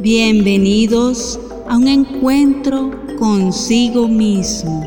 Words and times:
Bienvenidos 0.00 1.40
a 1.68 1.76
un 1.78 1.88
encuentro 1.88 2.90
consigo 3.18 4.06
mismo. 4.06 4.86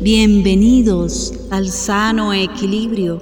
Bienvenidos 0.00 1.34
al 1.50 1.68
sano 1.68 2.32
equilibrio 2.32 3.20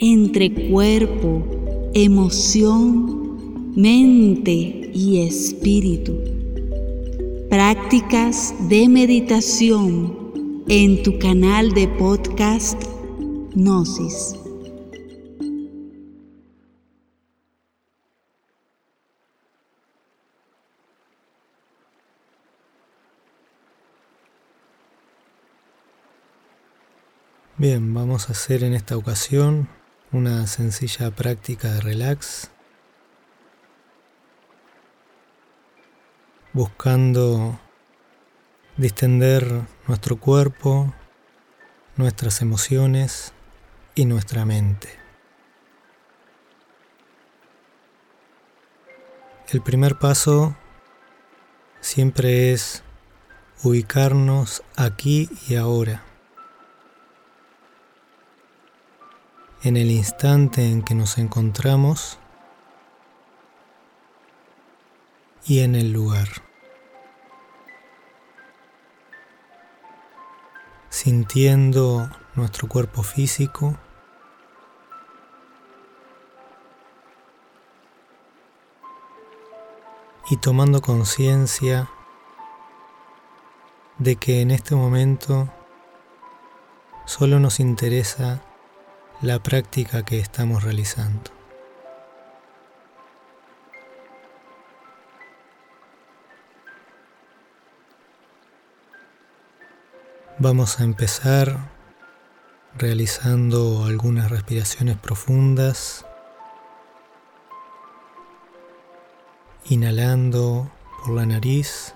entre 0.00 0.70
cuerpo, 0.70 1.90
emoción, 1.94 3.72
mente 3.76 4.90
y 4.92 5.20
espíritu. 5.20 6.16
Prácticas 7.48 8.54
de 8.68 8.88
meditación 8.88 10.64
en 10.68 11.00
tu 11.04 11.16
canal 11.20 11.72
de 11.72 11.86
podcast 11.86 12.82
Gnosis. 13.54 14.34
Bien, 27.58 27.94
vamos 27.94 28.28
a 28.28 28.32
hacer 28.32 28.64
en 28.64 28.74
esta 28.74 28.98
ocasión 28.98 29.66
una 30.12 30.46
sencilla 30.46 31.10
práctica 31.10 31.72
de 31.72 31.80
relax, 31.80 32.50
buscando 36.52 37.58
distender 38.76 39.62
nuestro 39.88 40.20
cuerpo, 40.20 40.92
nuestras 41.96 42.42
emociones 42.42 43.32
y 43.94 44.04
nuestra 44.04 44.44
mente. 44.44 44.90
El 49.48 49.62
primer 49.62 49.98
paso 49.98 50.54
siempre 51.80 52.52
es 52.52 52.82
ubicarnos 53.62 54.62
aquí 54.76 55.30
y 55.48 55.54
ahora. 55.54 56.04
En 59.66 59.76
el 59.76 59.90
instante 59.90 60.70
en 60.70 60.82
que 60.82 60.94
nos 60.94 61.18
encontramos 61.18 62.20
y 65.44 65.58
en 65.58 65.74
el 65.74 65.90
lugar. 65.90 66.28
Sintiendo 70.88 72.08
nuestro 72.36 72.68
cuerpo 72.68 73.02
físico. 73.02 73.76
Y 80.30 80.36
tomando 80.36 80.80
conciencia 80.80 81.90
de 83.98 84.14
que 84.14 84.42
en 84.42 84.52
este 84.52 84.76
momento 84.76 85.48
solo 87.04 87.40
nos 87.40 87.58
interesa 87.58 88.42
la 89.22 89.42
práctica 89.42 90.04
que 90.04 90.18
estamos 90.18 90.62
realizando. 90.62 91.30
Vamos 100.38 100.80
a 100.80 100.84
empezar 100.84 101.70
realizando 102.76 103.86
algunas 103.86 104.30
respiraciones 104.30 104.98
profundas, 104.98 106.04
inhalando 109.64 110.70
por 111.02 111.14
la 111.14 111.24
nariz 111.24 111.94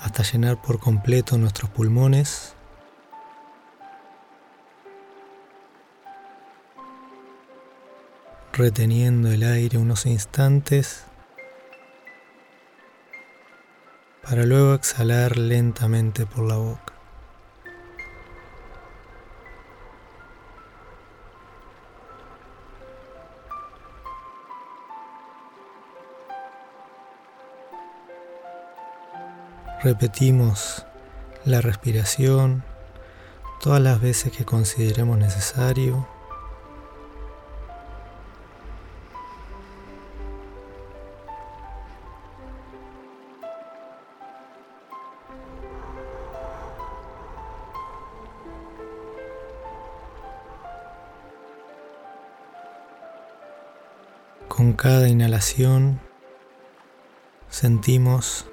hasta 0.00 0.22
llenar 0.22 0.62
por 0.62 0.80
completo 0.80 1.36
nuestros 1.36 1.68
pulmones. 1.68 2.54
Reteniendo 8.58 9.30
el 9.30 9.44
aire 9.44 9.78
unos 9.78 10.04
instantes 10.04 11.04
para 14.20 14.42
luego 14.42 14.74
exhalar 14.74 15.38
lentamente 15.38 16.26
por 16.26 16.44
la 16.44 16.56
boca. 16.56 16.92
Repetimos 29.84 30.84
la 31.44 31.60
respiración 31.60 32.64
todas 33.60 33.80
las 33.80 34.00
veces 34.00 34.32
que 34.32 34.44
consideremos 34.44 35.16
necesario. 35.16 36.17
Cada 54.78 55.08
inhalación 55.08 56.00
sentimos 57.48 58.46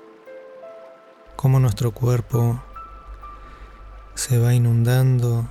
cómo 1.36 1.60
nuestro 1.60 1.92
cuerpo 1.92 2.64
se 4.16 4.40
va 4.40 4.56
inundando 4.56 5.48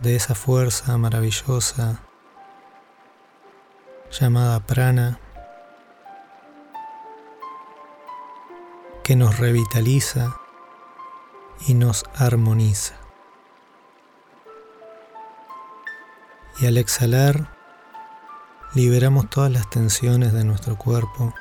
de 0.00 0.14
esa 0.14 0.36
fuerza 0.36 0.96
maravillosa 0.96 2.02
llamada 4.12 4.60
prana 4.60 5.18
que 9.02 9.16
nos 9.16 9.40
revitaliza 9.40 10.36
y 11.66 11.74
nos 11.74 12.04
armoniza. 12.14 12.94
Y 16.60 16.66
al 16.66 16.78
exhalar, 16.78 17.57
liberamos 18.74 19.30
todas 19.30 19.50
las 19.50 19.68
tensiones 19.70 20.32
de 20.32 20.44
nuestro 20.44 20.76
cuerpo, 20.76 21.34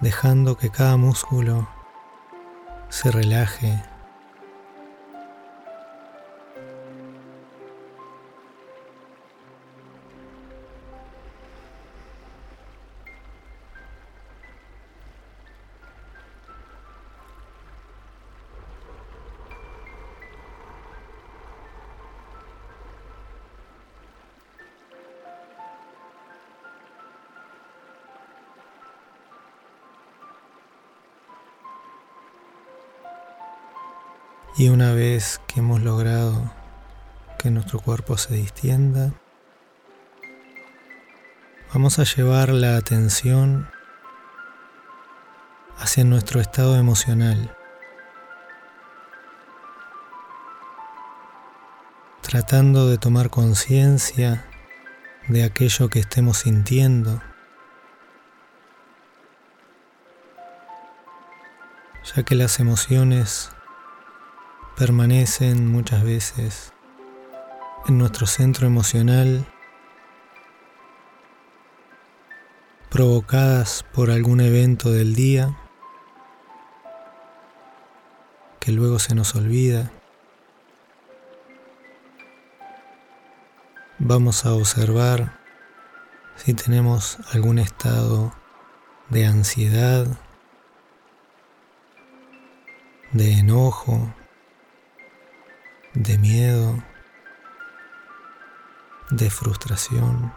dejando 0.00 0.56
que 0.56 0.70
cada 0.70 0.96
músculo 0.96 1.68
se 2.88 3.10
relaje 3.10 3.82
Y 34.58 34.70
una 34.70 34.94
vez 34.94 35.38
que 35.46 35.60
hemos 35.60 35.82
logrado 35.82 36.50
que 37.38 37.50
nuestro 37.50 37.78
cuerpo 37.78 38.16
se 38.16 38.32
distienda, 38.32 39.12
vamos 41.74 41.98
a 41.98 42.04
llevar 42.04 42.48
la 42.48 42.78
atención 42.78 43.68
hacia 45.76 46.04
nuestro 46.04 46.40
estado 46.40 46.76
emocional, 46.76 47.54
tratando 52.22 52.88
de 52.88 52.96
tomar 52.96 53.28
conciencia 53.28 54.46
de 55.28 55.44
aquello 55.44 55.90
que 55.90 55.98
estemos 55.98 56.38
sintiendo, 56.38 57.20
ya 62.14 62.22
que 62.22 62.34
las 62.34 62.58
emociones 62.58 63.50
permanecen 64.76 65.66
muchas 65.72 66.04
veces 66.04 66.74
en 67.88 67.96
nuestro 67.96 68.26
centro 68.26 68.66
emocional 68.66 69.46
provocadas 72.90 73.86
por 73.94 74.10
algún 74.10 74.40
evento 74.40 74.90
del 74.90 75.14
día 75.14 75.56
que 78.60 78.70
luego 78.72 78.98
se 78.98 79.14
nos 79.14 79.34
olvida. 79.34 79.90
Vamos 83.98 84.44
a 84.44 84.52
observar 84.52 85.38
si 86.34 86.52
tenemos 86.52 87.16
algún 87.32 87.58
estado 87.58 88.34
de 89.08 89.24
ansiedad, 89.24 90.06
de 93.12 93.32
enojo, 93.38 94.12
de 95.96 96.18
miedo, 96.18 96.82
de 99.10 99.30
frustración. 99.30 100.32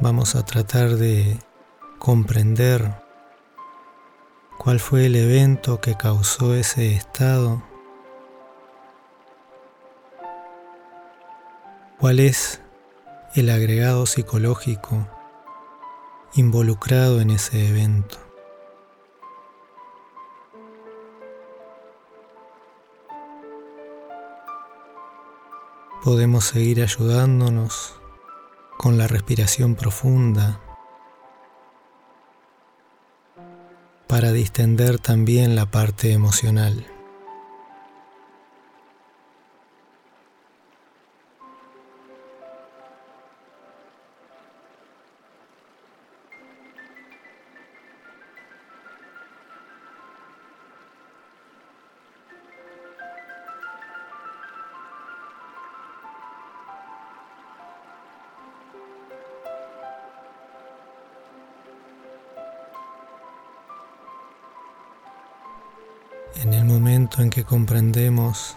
Vamos 0.00 0.34
a 0.34 0.44
tratar 0.44 0.90
de 0.90 1.38
comprender 1.98 2.94
cuál 4.58 4.80
fue 4.80 5.06
el 5.06 5.16
evento 5.16 5.80
que 5.80 5.96
causó 5.96 6.54
ese 6.54 6.92
estado, 6.92 7.62
cuál 11.98 12.20
es 12.20 12.60
el 13.34 13.48
agregado 13.48 14.04
psicológico 14.04 15.08
involucrado 16.34 17.22
en 17.22 17.30
ese 17.30 17.68
evento. 17.68 18.27
Podemos 26.02 26.44
seguir 26.44 26.80
ayudándonos 26.80 28.00
con 28.78 28.98
la 28.98 29.08
respiración 29.08 29.74
profunda 29.74 30.60
para 34.06 34.32
distender 34.32 34.98
también 35.00 35.56
la 35.56 35.66
parte 35.70 36.12
emocional. 36.12 36.86
En 66.42 66.54
el 66.54 66.64
momento 66.64 67.20
en 67.20 67.30
que 67.30 67.42
comprendemos 67.42 68.56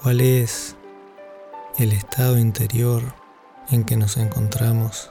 cuál 0.00 0.20
es 0.20 0.76
el 1.78 1.92
estado 1.92 2.38
interior 2.38 3.02
en 3.70 3.84
que 3.84 3.96
nos 3.96 4.16
encontramos 4.18 5.10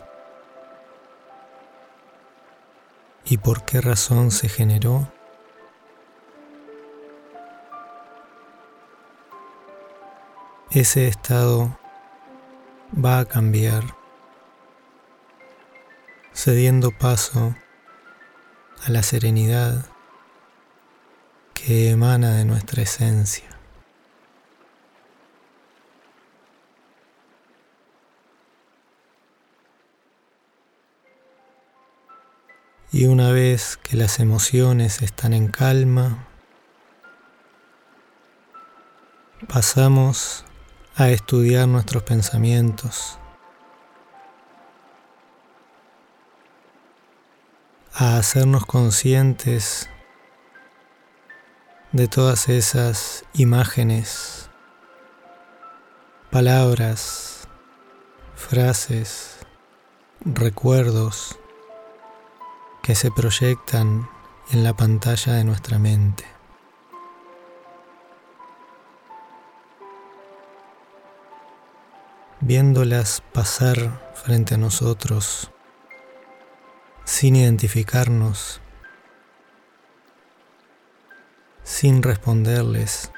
y 3.26 3.38
por 3.38 3.64
qué 3.66 3.82
razón 3.82 4.32
se 4.32 4.48
generó, 4.48 5.12
ese 10.72 11.10
estado 11.10 11.78
va 12.94 13.20
a 13.20 13.26
cambiar, 13.26 13.84
cediendo 16.34 16.92
paso 16.92 17.54
a 18.86 18.92
la 18.92 19.04
serenidad 19.04 19.97
que 21.68 21.90
emana 21.90 22.34
de 22.36 22.46
nuestra 22.46 22.82
esencia. 22.82 23.50
Y 32.94 33.08
una 33.08 33.34
vez 33.34 33.76
que 33.76 33.98
las 33.98 34.22
emociones 34.22 35.02
están 35.02 35.34
en 35.34 35.50
calma, 35.50 36.26
pasamos 39.50 40.46
a 40.96 41.10
estudiar 41.10 41.68
nuestros 41.68 42.04
pensamientos, 42.04 43.20
a 47.94 48.16
hacernos 48.16 48.66
conscientes 48.66 49.90
de 51.98 52.08
todas 52.08 52.48
esas 52.48 53.26
imágenes, 53.34 54.52
palabras, 56.30 57.48
frases, 58.36 59.40
recuerdos 60.24 61.40
que 62.84 62.94
se 62.94 63.10
proyectan 63.10 64.08
en 64.52 64.64
la 64.64 64.76
pantalla 64.76 65.34
de 65.34 65.44
nuestra 65.44 65.80
mente. 65.80 66.24
Viéndolas 72.42 73.24
pasar 73.34 74.14
frente 74.14 74.54
a 74.54 74.58
nosotros 74.60 75.50
sin 77.06 77.36
identificarnos 77.36 78.62
sin 81.80 82.02
responderles, 82.02 83.12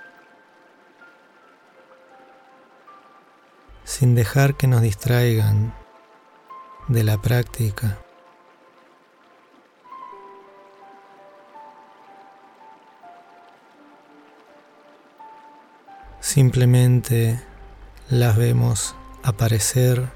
sin 3.86 4.16
dejar 4.16 4.58
que 4.58 4.68
nos 4.68 4.82
distraigan 4.82 5.74
de 6.90 7.06
la 7.06 7.22
práctica. 7.22 8.00
Simplemente 16.20 17.40
las 18.10 18.36
vemos 18.36 18.94
aparecer 19.24 20.10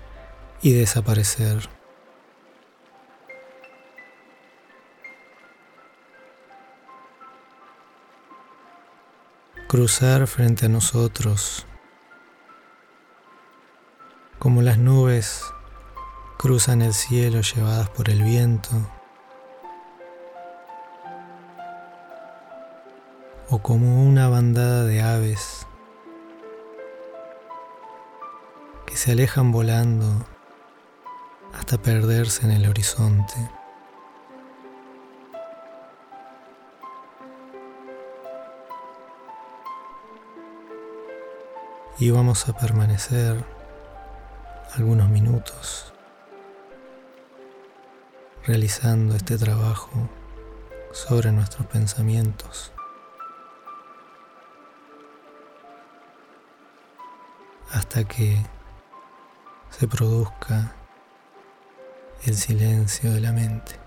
y 0.61 0.73
desaparecer. 0.73 1.69
Cruzar 9.73 10.27
frente 10.27 10.67
a 10.67 10.69
nosotros, 10.69 11.65
como 14.37 14.61
las 14.61 14.77
nubes 14.77 15.43
cruzan 16.37 16.83
el 16.83 16.93
cielo 16.93 17.41
llevadas 17.41 17.89
por 17.89 18.11
el 18.11 18.21
viento, 18.21 18.69
o 23.49 23.63
como 23.63 24.03
una 24.03 24.29
bandada 24.29 24.83
de 24.83 25.01
aves 25.01 25.65
que 28.85 28.95
se 28.95 29.13
alejan 29.13 29.51
volando 29.51 30.23
hasta 31.51 31.81
perderse 31.81 32.45
en 32.45 32.51
el 32.51 32.69
horizonte. 32.69 33.62
Y 41.99 42.11
vamos 42.11 42.47
a 42.49 42.53
permanecer 42.57 43.43
algunos 44.75 45.09
minutos 45.09 45.93
realizando 48.45 49.15
este 49.15 49.37
trabajo 49.37 50.09
sobre 50.91 51.31
nuestros 51.31 51.67
pensamientos. 51.67 52.73
hasta 57.73 58.03
que 58.03 58.37
se 59.71 59.87
produzca 59.87 60.75
el 62.23 62.35
silencio 62.35 63.11
de 63.11 63.19
la 63.19 63.31
mente. 63.31 63.82